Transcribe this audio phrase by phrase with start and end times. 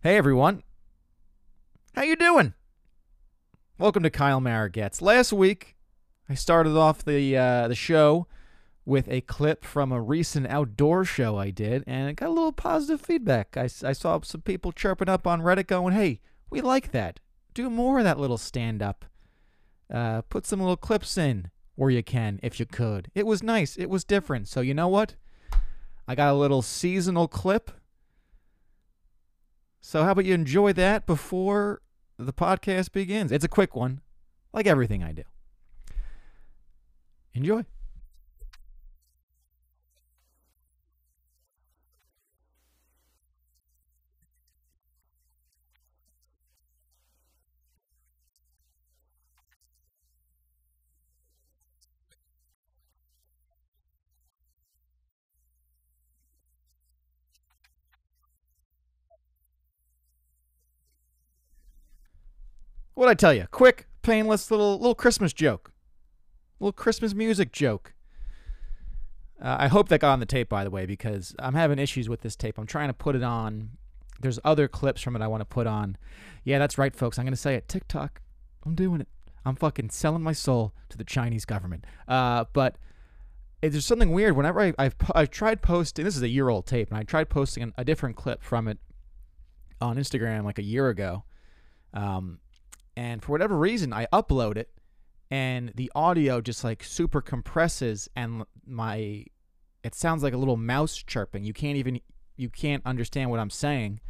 [0.00, 0.62] Hey everyone.
[1.96, 2.54] How you doing?
[3.78, 5.02] Welcome to Kyle Mara gets.
[5.02, 5.74] Last week,
[6.28, 8.28] I started off the uh, the show
[8.84, 12.52] with a clip from a recent outdoor show I did, and it got a little
[12.52, 13.56] positive feedback.
[13.56, 17.18] I, I saw some people chirping up on Reddit going, hey, we like that.
[17.52, 19.04] Do more of that little stand up.
[19.92, 23.10] Uh, put some little clips in where you can, if you could.
[23.16, 23.76] It was nice.
[23.76, 24.46] It was different.
[24.46, 25.16] So, you know what?
[26.06, 27.72] I got a little seasonal clip.
[29.80, 31.82] So, how about you enjoy that before
[32.18, 33.32] the podcast begins?
[33.32, 34.00] It's a quick one,
[34.52, 35.22] like everything I do.
[37.34, 37.64] Enjoy.
[62.98, 63.46] What'd I tell you?
[63.52, 65.70] Quick, painless little little Christmas joke.
[66.58, 67.94] Little Christmas music joke.
[69.40, 72.08] Uh, I hope that got on the tape, by the way, because I'm having issues
[72.08, 72.58] with this tape.
[72.58, 73.70] I'm trying to put it on.
[74.20, 75.96] There's other clips from it I want to put on.
[76.42, 77.20] Yeah, that's right, folks.
[77.20, 77.68] I'm to say it.
[77.68, 78.20] TikTok.
[78.66, 79.08] I'm doing it.
[79.44, 81.84] I'm fucking selling my soul to the Chinese government.
[82.08, 82.78] Uh, but
[83.60, 84.36] there's something weird.
[84.36, 87.30] Whenever I, have I've tried posting, this is a year old tape, and I tried
[87.30, 88.78] posting a different clip from it
[89.80, 91.22] on Instagram like a year ago.
[91.94, 92.40] Um,
[92.98, 94.70] and for whatever reason I upload it
[95.30, 99.24] and the audio just like super compresses and my
[99.84, 101.44] it sounds like a little mouse chirping.
[101.44, 102.00] You can't even
[102.36, 104.00] you can't understand what I'm saying.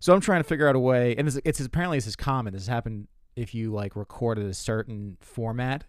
[0.00, 2.52] So I'm trying to figure out a way and it's, it's apparently this is common.
[2.52, 5.84] This has happened if you like recorded a certain format.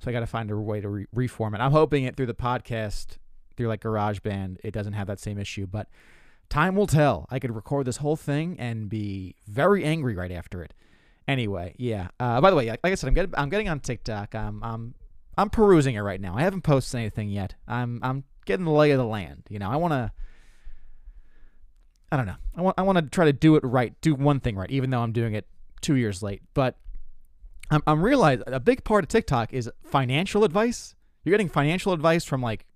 [0.00, 1.60] So I got to find a way to re- reformat.
[1.60, 3.16] I'm hoping it through the podcast
[3.56, 5.88] through like GarageBand it doesn't have that same issue, but
[6.50, 7.26] time will tell.
[7.30, 10.74] I could record this whole thing and be very angry right after it.
[11.26, 12.08] Anyway, yeah.
[12.20, 14.34] Uh, by the way, like I said, I'm getting I'm getting on TikTok.
[14.34, 14.94] I'm I'm
[15.36, 16.36] I'm perusing it right now.
[16.36, 17.54] I haven't posted anything yet.
[17.66, 19.44] I'm I'm getting the lay of the land.
[19.48, 20.12] You know, I want to.
[22.12, 22.36] I don't know.
[22.56, 24.90] I want I want to try to do it right, do one thing right, even
[24.90, 25.46] though I'm doing it
[25.80, 26.42] two years late.
[26.52, 26.76] But
[27.70, 30.94] I'm I'm realizing a big part of TikTok is financial advice.
[31.24, 32.66] You're getting financial advice from like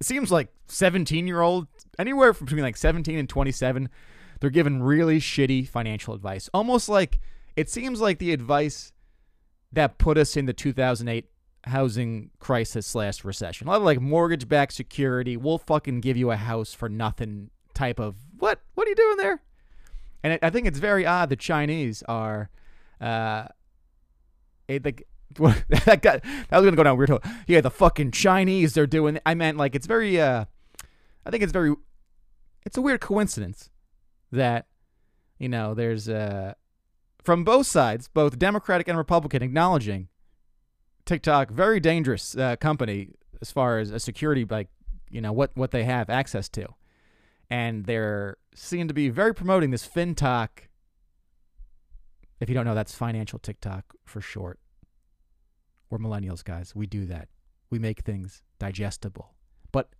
[0.00, 1.68] it seems like 17 year old
[1.98, 3.90] anywhere from between like 17 and 27.
[4.40, 7.20] They're giving really shitty financial advice, almost like
[7.56, 8.92] it seems like the advice
[9.72, 11.26] that put us in the 2008
[11.64, 13.66] housing crisis slash recession.
[13.66, 15.36] A lot of like mortgage backed security.
[15.36, 18.60] We'll fucking give you a house for nothing type of what?
[18.74, 19.42] What are you doing there?
[20.22, 22.50] And I think it's very odd the Chinese are,
[23.00, 23.46] uh,
[24.68, 25.06] it, like,
[25.38, 27.12] that got that was gonna go down weird.
[27.46, 29.20] Yeah, the fucking Chinese they're doing.
[29.24, 30.20] I meant like it's very.
[30.20, 30.46] Uh,
[31.24, 31.74] I think it's very.
[32.66, 33.70] It's a weird coincidence
[34.32, 34.66] that,
[35.38, 36.54] you know, there's uh
[37.22, 40.08] from both sides, both Democratic and Republican, acknowledging
[41.04, 43.10] TikTok very dangerous uh, company
[43.40, 44.68] as far as a security, like
[45.10, 46.66] you know what what they have access to,
[47.48, 50.48] and they're seen to be very promoting this FinTok.
[52.40, 54.58] If you don't know, that's financial TikTok for short.
[55.90, 56.74] We're millennials, guys.
[56.74, 57.28] We do that.
[57.68, 59.34] We make things digestible,
[59.72, 59.90] but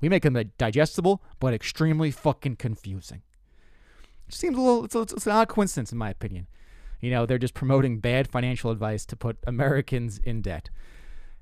[0.00, 3.22] we make them digestible, but extremely fucking confusing.
[4.28, 6.46] Seems a little, it's, it's an odd coincidence in my opinion.
[7.00, 10.70] You know, they're just promoting bad financial advice to put Americans in debt.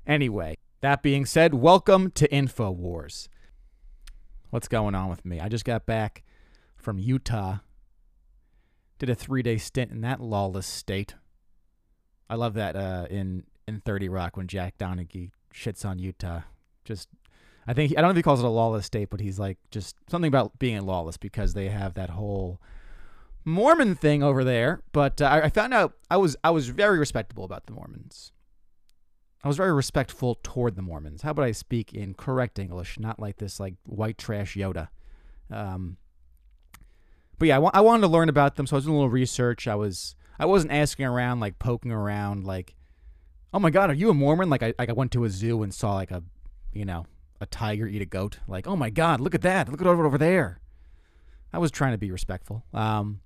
[0.05, 3.27] Anyway, that being said, welcome to InfoWars.
[4.49, 5.39] What's going on with me?
[5.39, 6.23] I just got back
[6.75, 7.59] from Utah.
[8.99, 11.15] Did a three day stint in that lawless state.
[12.29, 16.41] I love that uh, in in 30 Rock when Jack Donaghy shits on Utah.
[16.83, 17.07] Just
[17.67, 19.57] I think I don't know if he calls it a lawless state, but he's like
[19.69, 22.59] just something about being lawless because they have that whole
[23.43, 26.99] Mormon thing over there, but uh, I, I found out I was I was very
[26.99, 28.31] respectable about the Mormons.
[29.43, 31.23] I was very respectful toward the Mormons.
[31.23, 34.89] How about I speak in correct English, not like this like white trash Yoda.
[35.49, 35.97] Um,
[37.39, 38.99] but yeah, I, wa- I wanted to learn about them, so I was doing a
[38.99, 39.67] little research.
[39.67, 42.75] I was I wasn't asking around like poking around like,
[43.51, 44.49] oh my god, are you a Mormon?
[44.51, 46.21] Like I like I went to a zoo and saw like a,
[46.71, 47.07] you know,
[47.41, 48.39] a tiger eat a goat.
[48.47, 50.59] Like oh my god, look at that, look at over over there.
[51.53, 52.63] I was trying to be respectful.
[52.73, 53.21] Um,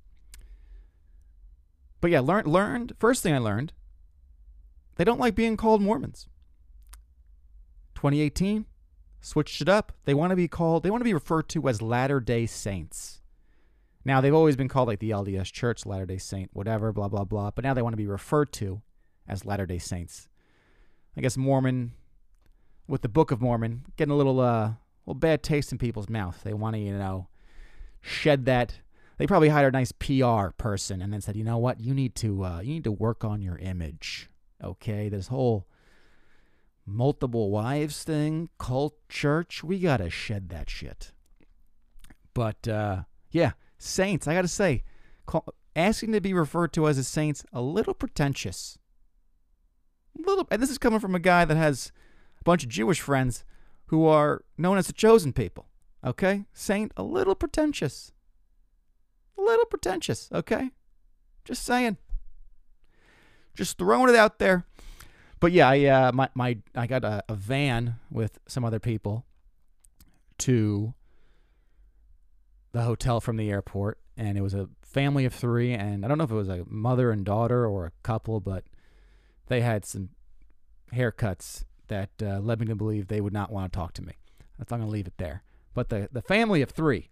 [2.01, 3.73] but yeah, learned learned first thing I learned,
[4.95, 6.27] they don't like being called Mormons.
[7.95, 8.65] 2018,
[9.21, 9.93] switched it up.
[10.05, 13.21] They want to be called they want to be referred to as Latter-day Saints.
[14.03, 17.51] Now they've always been called like the LDS Church, Latter-day Saint, whatever, blah blah blah,
[17.51, 18.81] but now they want to be referred to
[19.27, 20.29] as Latter-day Saints.
[21.17, 21.93] I guess Mormon
[22.87, 24.73] with the Book of Mormon getting a little uh
[25.05, 26.41] little bad taste in people's mouth.
[26.43, 27.27] They want to, you know,
[28.01, 28.79] shed that
[29.17, 32.15] they probably hired a nice PR person and then said, you know what, you need
[32.15, 34.29] to uh, you need to work on your image.
[34.63, 35.67] Okay, this whole
[36.85, 41.11] multiple wives thing, cult church, we gotta shed that shit.
[42.33, 44.83] But uh, yeah, saints, I gotta say,
[45.25, 45.45] call,
[45.75, 48.77] asking to be referred to as a saints a little pretentious.
[50.17, 51.91] A little, and this is coming from a guy that has
[52.45, 53.43] bunch of Jewish friends
[53.87, 55.65] who are known as the chosen people.
[56.05, 58.13] Okay, saint, a little pretentious.
[59.37, 60.29] A little pretentious.
[60.31, 60.69] Okay,
[61.43, 61.97] just saying.
[63.55, 64.65] Just throwing it out there.
[65.39, 69.25] But yeah, I uh, my my I got a, a van with some other people
[70.39, 70.93] to
[72.71, 76.17] the hotel from the airport, and it was a family of three, and I don't
[76.17, 78.63] know if it was a mother and daughter or a couple, but
[79.47, 80.09] they had some
[80.93, 84.13] haircuts that uh, led me to believe they would not want to talk to me.
[84.57, 85.43] That's I'm going to leave it there.
[85.73, 87.09] But the the family of three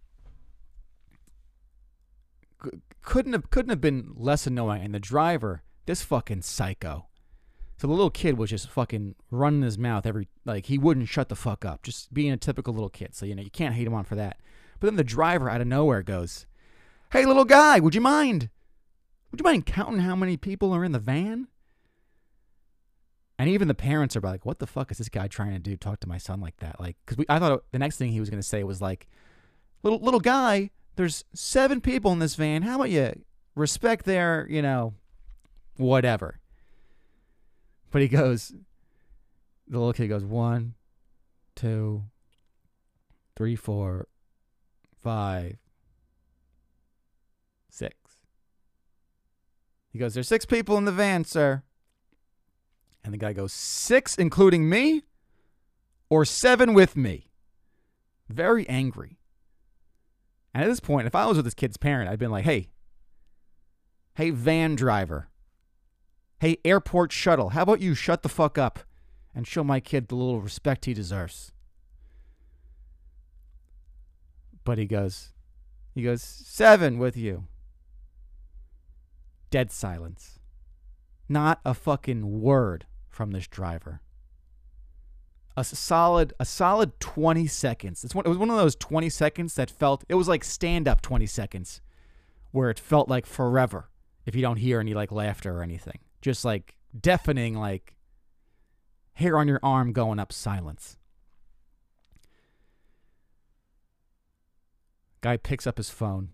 [3.01, 7.07] couldn't have couldn't have been less annoying, and the driver, this fucking psycho.
[7.77, 11.29] So the little kid was just fucking running his mouth every like he wouldn't shut
[11.29, 13.13] the fuck up, just being a typical little kid.
[13.13, 14.37] So you know you can't hate him on for that.
[14.79, 16.45] But then the driver out of nowhere goes,
[17.11, 18.49] "Hey little guy, would you mind?
[19.31, 21.47] Would you mind counting how many people are in the van?"
[23.43, 25.75] And even the parents are like, "What the fuck is this guy trying to do?
[25.75, 28.29] Talk to my son like that?" Like, because I thought the next thing he was
[28.29, 29.05] going to say was like,
[29.81, 32.61] "Little little guy, there's seven people in this van.
[32.61, 33.21] How about you
[33.53, 34.93] respect their, you know,
[35.75, 36.39] whatever?"
[37.91, 38.53] But he goes,
[39.67, 40.75] the little kid goes one,
[41.53, 42.03] two,
[43.35, 44.07] three, four,
[45.01, 45.57] five,
[47.69, 47.95] six.
[49.91, 51.63] He goes, There's six people in the van, sir.
[53.03, 55.03] And the guy goes, Six, including me,
[56.09, 57.29] or seven with me?
[58.29, 59.17] Very angry.
[60.53, 62.69] And at this point, if I was with this kid's parent, I'd been like, Hey,
[64.15, 65.27] hey, van driver.
[66.39, 68.79] Hey, airport shuttle, how about you shut the fuck up
[69.33, 71.51] and show my kid the little respect he deserves?
[74.63, 75.29] But he goes,
[75.93, 77.47] he goes, seven with you.
[79.49, 80.39] Dead silence.
[81.29, 84.01] Not a fucking word from this driver.
[85.55, 88.03] A solid, a solid 20 seconds.
[88.03, 90.87] It's one, it was one of those 20 seconds that felt, it was like stand
[90.87, 91.81] up 20 seconds
[92.51, 93.89] where it felt like forever
[94.25, 95.99] if you don't hear any like laughter or anything.
[96.21, 97.95] Just like deafening, like
[99.13, 100.97] hair on your arm going up silence.
[105.21, 106.29] Guy picks up his phone,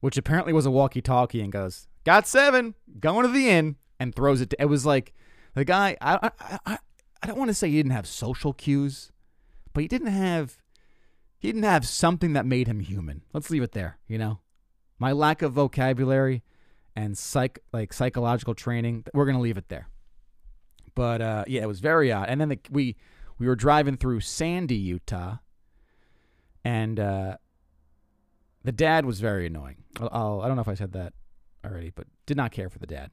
[0.00, 4.14] which apparently was a walkie talkie, and goes, Got seven, going to the inn, and
[4.14, 4.50] throws it.
[4.50, 5.14] To, it was like
[5.54, 6.30] the guy, I,
[6.66, 6.78] I,
[7.22, 9.12] I, don't want to say he didn't have social cues,
[9.72, 10.58] but he didn't have.
[11.38, 13.20] He didn't have something that made him human.
[13.34, 14.40] Let's leave it there, you know?
[14.98, 16.42] My lack of vocabulary
[16.96, 19.88] and psych like psychological training, we're gonna leave it there.
[20.94, 22.28] But uh, yeah, it was very odd.
[22.28, 22.96] And then the, we
[23.38, 25.36] we were driving through Sandy, Utah,
[26.64, 27.36] and uh,
[28.62, 29.76] the dad was very annoying.
[30.00, 31.12] I'll, I'll, I don't know if I said that
[31.64, 33.10] already, but did not care for the dad.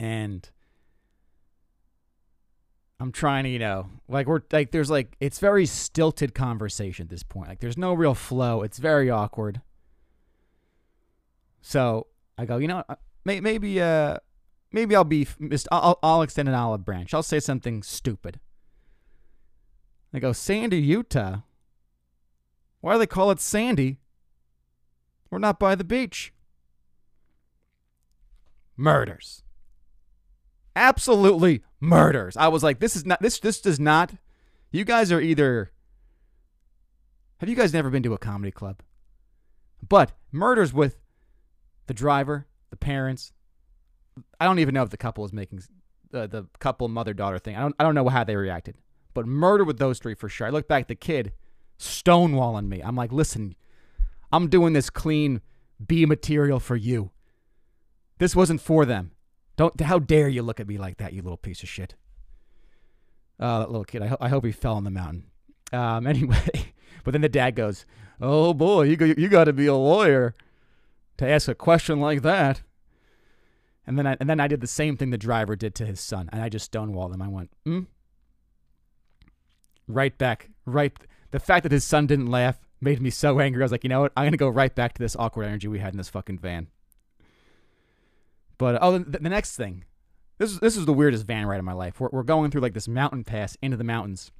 [0.00, 0.48] And
[2.98, 7.10] I'm trying to, you know, like we're like there's like it's very stilted conversation at
[7.10, 7.48] this point.
[7.48, 8.62] Like there's no real flow.
[8.62, 9.60] It's very awkward.
[11.60, 12.06] So
[12.38, 12.94] I go, you know, uh,
[13.26, 14.16] maybe uh
[14.72, 15.28] maybe I'll be.
[15.70, 17.12] I'll, I'll extend an olive branch.
[17.12, 18.40] I'll say something stupid.
[20.14, 21.40] I go, Sandy, Utah.
[22.80, 23.98] Why do they call it Sandy?
[25.30, 26.32] We're not by the beach.
[28.78, 29.42] Murders.
[30.76, 32.36] Absolutely murders.
[32.36, 34.12] I was like, this is not this this does not
[34.70, 35.72] you guys are either
[37.38, 38.82] have you guys never been to a comedy club?
[39.86, 40.98] But murders with
[41.86, 43.32] the driver, the parents.
[44.38, 45.62] I don't even know if the couple is making
[46.12, 47.56] uh, the couple mother daughter thing.
[47.56, 48.76] I don't I don't know how they reacted.
[49.14, 50.46] But murder with those three for sure.
[50.46, 51.32] I look back at the kid
[51.78, 52.80] stonewalling me.
[52.80, 53.56] I'm like, listen,
[54.30, 55.40] I'm doing this clean
[55.84, 57.10] B material for you.
[58.18, 59.12] This wasn't for them.
[59.60, 59.78] Don't.
[59.78, 61.94] How dare you look at me like that, you little piece of shit.
[63.38, 64.00] Oh, that little kid.
[64.00, 65.24] I, ho- I hope he fell on the mountain.
[65.70, 66.72] Um, anyway,
[67.04, 67.84] but then the dad goes,
[68.22, 70.34] "Oh boy, you go, you got to be a lawyer
[71.18, 72.62] to ask a question like that."
[73.86, 76.00] And then I and then I did the same thing the driver did to his
[76.00, 77.20] son, and I just stonewalled him.
[77.20, 77.80] I went, "Hmm."
[79.86, 80.96] Right back, right.
[81.32, 83.60] The fact that his son didn't laugh made me so angry.
[83.60, 84.12] I was like, you know what?
[84.16, 86.68] I'm gonna go right back to this awkward energy we had in this fucking van.
[88.60, 89.84] But oh, the, the next thing,
[90.36, 91.98] this is this is the weirdest van ride of my life.
[91.98, 94.32] We're we're going through like this mountain pass into the mountains,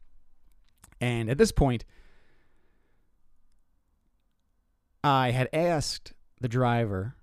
[1.00, 1.86] and at this point,
[5.02, 7.16] I had asked the driver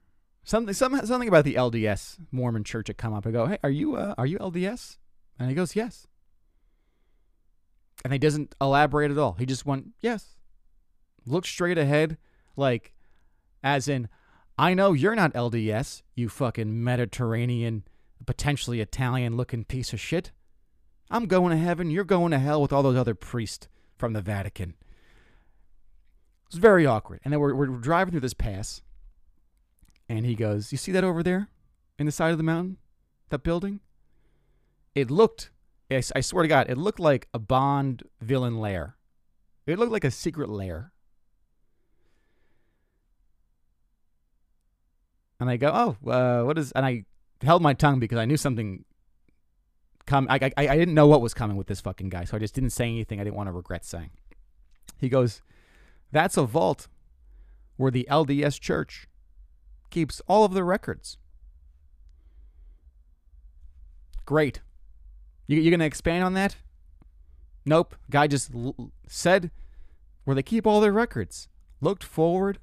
[0.44, 3.28] something some, something about the LDS Mormon church had come up.
[3.28, 4.98] I go, "Hey, are you uh, are you LDS?"
[5.38, 6.08] And he goes, "Yes."
[8.04, 9.34] And he doesn't elaborate at all.
[9.34, 10.36] He just went, "Yes."
[11.28, 12.18] Look straight ahead,
[12.56, 12.92] like
[13.62, 14.10] as in,
[14.58, 17.84] "I know you're not LDS, you fucking Mediterranean,
[18.26, 20.32] potentially Italian looking piece of shit.
[21.10, 24.22] I'm going to heaven, you're going to hell with all those other priests from the
[24.22, 24.76] Vatican."
[26.48, 27.20] It was very awkward.
[27.26, 28.82] And then we're, we're driving through this pass,
[30.08, 31.50] and he goes, You see that over there
[32.00, 32.78] in the side of the mountain?
[33.30, 33.82] That building?
[34.96, 35.52] It looked,
[35.92, 38.96] I swear to God, it looked like a Bond villain lair.
[39.66, 40.94] It looked like a secret lair.
[45.40, 47.06] And I go, Oh, uh, what is, and I
[47.42, 48.86] held my tongue because I knew something
[50.06, 50.28] come.
[50.30, 52.56] I, I, I didn't know what was coming with this fucking guy, so I just
[52.56, 54.10] didn't say anything I didn't want to regret saying.
[55.00, 55.42] He goes,
[56.12, 56.88] That's a vault
[57.76, 59.08] where the LDS church
[59.92, 61.18] keeps all of the records.
[64.26, 64.62] Great.
[65.46, 66.58] You, you're to expand on that?
[67.66, 67.96] Nope.
[68.10, 69.52] Guy just l- said
[70.26, 71.48] where they keep all their records.
[71.80, 72.60] Looked forward.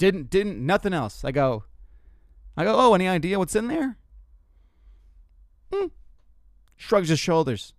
[0.00, 1.26] Didn't, didn't, nothing else.
[1.26, 1.64] I go,
[2.56, 3.98] I go, oh, any idea what's in there?
[5.70, 5.88] Hmm.
[6.74, 7.74] Shrugs his shoulders.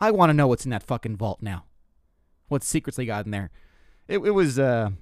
[0.00, 1.66] I want to know what's in that fucking vault now.
[2.48, 3.50] What secrets they got in there.
[4.08, 4.92] It, it was, uh,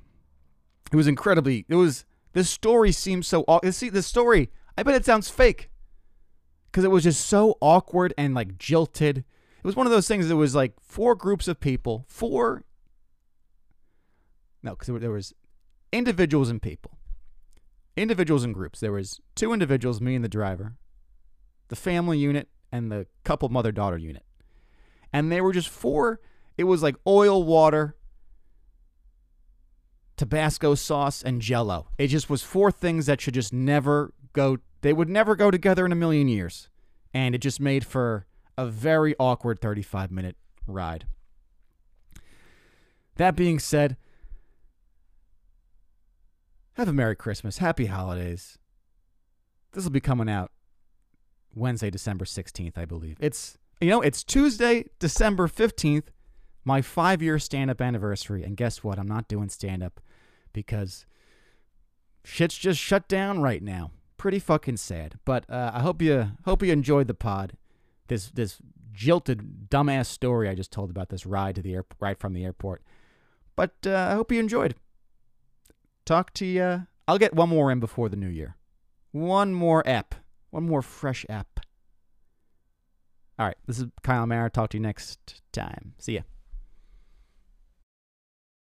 [0.90, 1.64] it was incredibly.
[1.68, 3.44] It was the story seems so.
[3.70, 4.50] See the story.
[4.76, 5.70] I bet it sounds fake
[6.73, 9.18] because it was just so awkward and like jilted.
[9.18, 9.25] It
[9.62, 12.64] was one of those things that was like four groups of people, four.
[14.61, 15.35] No, because there was
[15.92, 16.99] individuals and people,
[17.97, 18.80] individuals and groups.
[18.80, 20.75] There was two individuals, me and the driver,
[21.68, 24.25] the family unit, and the couple mother daughter unit,
[25.12, 26.21] and they were just four.
[26.57, 27.97] It was like oil, water,
[30.18, 31.88] Tabasco sauce, and jello.
[31.97, 35.87] It just was four things that should just never go, they would never go together
[35.87, 36.68] in a million years.
[37.14, 38.26] And it just made for
[38.59, 41.07] a very awkward 35 minute ride.
[43.16, 43.97] That being said,
[46.78, 47.58] have a Merry Christmas.
[47.58, 48.58] Happy holidays.
[49.73, 50.52] This will be coming out
[51.54, 53.16] Wednesday, December 16th, I believe.
[53.20, 56.04] It's, you know, it's Tuesday, December 15th,
[56.64, 58.44] my five year stand up anniversary.
[58.44, 58.99] And guess what?
[58.99, 60.00] I'm not doing stand up
[60.52, 61.06] because
[62.25, 63.90] shit's just shut down right now.
[64.16, 65.18] Pretty fucking sad.
[65.25, 67.54] But uh, I hope you hope you enjoyed the pod.
[68.08, 68.58] This this
[68.92, 72.44] jilted dumbass story I just told about this ride to the air right from the
[72.44, 72.82] airport.
[73.56, 74.75] But uh, I hope you enjoyed.
[76.09, 76.87] Talk to you.
[77.07, 78.57] I'll get one more in before the new year.
[79.12, 80.15] One more app.
[80.49, 81.61] One more fresh app.
[83.38, 83.59] All right.
[83.67, 84.49] This is Kyle Mara.
[84.49, 85.93] Talk to you next time.
[85.99, 86.23] See ya.